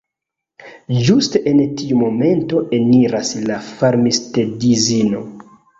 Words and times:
Ĝuste 1.09 1.41
en 1.51 1.61
tiu 1.81 1.99
momento 2.01 2.65
eniras 2.81 3.37
la 3.53 3.63
farmistedzino. 3.71 5.27